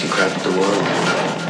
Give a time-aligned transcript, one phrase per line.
[0.00, 1.49] singing, the world.